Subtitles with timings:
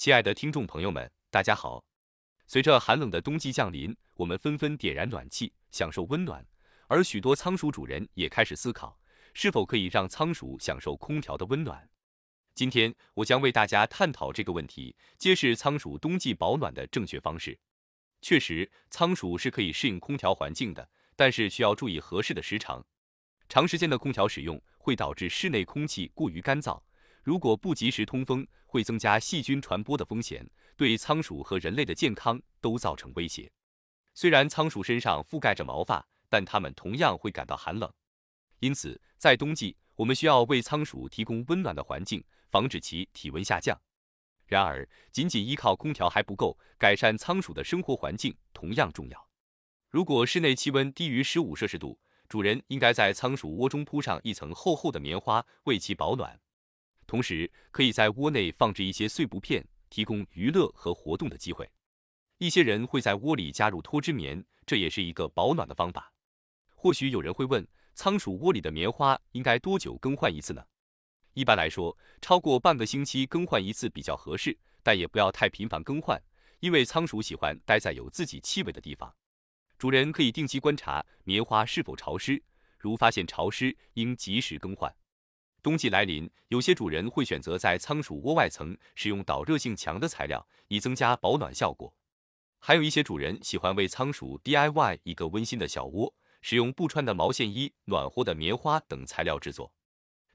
[0.00, 1.84] 亲爱的听众朋友们，大家好。
[2.46, 6.42] 随着寒冷的冬季降临，我们纷纷点燃暖气，享受温暖。
[6.86, 8.98] 而许多仓鼠主人也开始思考，
[9.34, 11.86] 是否可以让仓鼠享受空调的温暖。
[12.54, 17.58] 今天，我将为大家探讨这个问题，揭示仓鼠冬季保暖的正确方式。
[18.22, 22.82] 确实，仓鼠是可以适应空调环境的，但是需要注意合适的时长。
[23.50, 26.80] 长时间的空调使用会导致室内空气过于干燥。
[27.22, 33.50] 如果不及时通风，会增加细菌传播的风险，对仓鼠和人类的健康都造成威胁。
[34.14, 37.92] 虽然仓鼠身上覆盖着毛发，但它们同样会感到寒冷。
[38.58, 43.80] 因此，在冬季，我们需要为仓鼠提供温暖的环境，防止其体温下降。
[44.46, 49.28] 然而，仅仅依靠空调还不够，改善仓鼠的生活环境同样重要。
[49.88, 51.98] 如果室内气温低于十五摄氏度，
[52.28, 56.40] 主人应该在仓鼠窝中铺上一层厚厚的棉花，为其保暖。
[57.10, 61.68] 同时，可以在窝内放置一些碎布片，提供娱乐和活动的机会。
[62.38, 66.12] 一些人会在窝里加入脱脂棉，这也是一个保暖的方法。
[66.76, 70.64] 或许有人会问，仓鼠窝里的棉花应该多久更换一次呢？
[71.34, 76.22] 一般来说，超过半个星期更换一次比较合适，但也不要太频繁更换，
[76.60, 79.12] 因为仓鼠喜欢待在有自己气味的地方。
[79.76, 82.40] 主人可以定期观察棉花是否潮湿，
[82.78, 84.94] 如发现潮湿，应及时更换。
[85.62, 91.94] 冬季来临，有些主人会选择在仓鼠窝外层使用导热性强的材料，以增加保暖效果。
[92.58, 99.72] 还有一些主人喜欢为仓鼠 DIY 一个温馨的小窝，使用不穿的毛线衣、暖和的棉花等材料制作。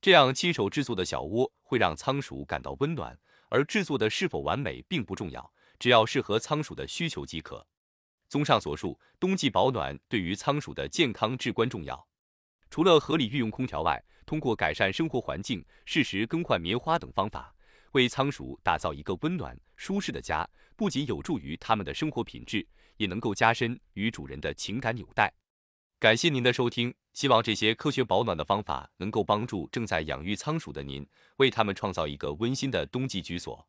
[0.00, 7.66] 这样亲手制作的小窝会让仓鼠感到温暖，而制作的是否完美并不重要，只要适合仓鼠的需求即可。
[8.28, 12.06] 综上所述，冬季保暖对于仓鼠的健康至关重要。
[12.74, 17.54] 除了合理运用空调外，通过改善生活环境、适时更换棉花等方法，
[17.92, 20.44] 为仓鼠打造一个温暖舒适的家，
[20.74, 25.32] 不仅有助于它们的生活品质，也能够加深与主人的情感纽带。
[26.00, 33.64] 感谢您的收听，希望这些科学保暖的方法能够帮助正在养育仓鼠的您，为它们创造一个温馨的冬季居所。